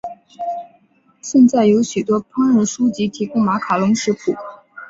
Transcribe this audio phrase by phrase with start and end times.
[1.21, 4.35] 现在有许多烹饪书籍提供马卡龙的食谱。